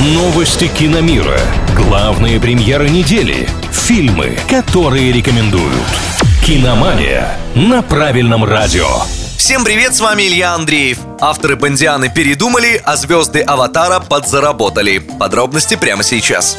[0.00, 1.40] Новости киномира.
[1.74, 3.48] Главные премьеры недели.
[3.72, 5.74] Фильмы, которые рекомендуют.
[6.46, 8.86] Киномания на правильном радио.
[9.36, 10.98] Всем привет, с вами Илья Андреев.
[11.20, 14.98] Авторы Бондианы передумали, а звезды Аватара подзаработали.
[14.98, 16.56] Подробности прямо сейчас.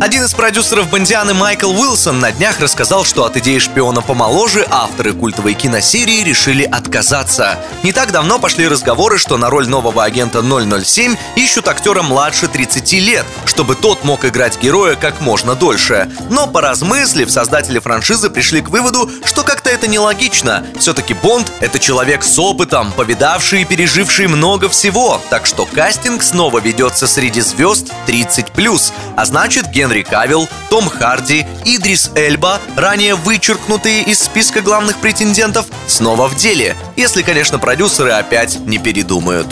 [0.00, 5.12] Один из продюсеров Бондианы Майкл Уилсон на днях рассказал, что от идеи шпиона помоложе авторы
[5.12, 7.58] культовой киносерии решили отказаться.
[7.82, 12.92] Не так давно пошли разговоры, что на роль нового агента 007 ищут актера младше 30
[12.94, 16.10] лет, чтобы тот мог играть героя как можно дольше.
[16.30, 20.64] Но поразмыслив, создатели франшизы пришли к выводу, что как-то это нелогично.
[20.78, 26.58] Все-таки Бонд— это человек с опытом, повидавший и переживший много всего, так что кастинг снова
[26.58, 34.02] ведется среди звезд 30+, а значит Ген Генри Кавилл, Том Харди, Идрис Эльба, ранее вычеркнутые
[34.02, 39.48] из списка главных претендентов, снова в деле, если, конечно, продюсеры опять не передумают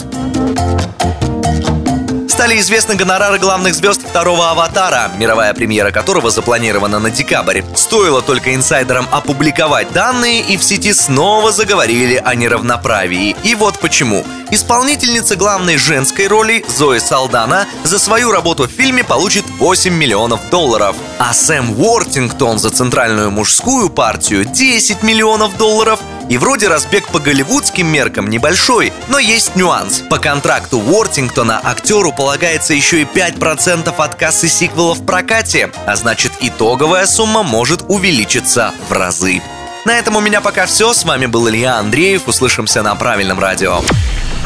[2.39, 7.63] стали известны гонорары главных звезд второго «Аватара», мировая премьера которого запланирована на декабрь.
[7.75, 13.35] Стоило только инсайдерам опубликовать данные, и в сети снова заговорили о неравноправии.
[13.43, 14.23] И вот почему.
[14.51, 20.95] Исполнительница главной женской роли Зои Салдана за свою работу в фильме получит 8 миллионов долларов,
[21.17, 27.87] а Сэм Уортингтон за центральную мужскую партию 10 миллионов долларов– и вроде разбег по голливудским
[27.87, 30.03] меркам небольшой, но есть нюанс.
[30.09, 36.31] По контракту Уортингтона актеру полагается еще и 5% от кассы сиквела в прокате, а значит
[36.39, 39.41] итоговая сумма может увеличиться в разы.
[39.85, 40.93] На этом у меня пока все.
[40.93, 42.27] С вами был Илья Андреев.
[42.27, 43.81] Услышимся на правильном радио.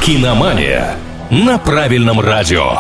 [0.06, 0.98] Киномания
[1.32, 2.80] на правильном радио.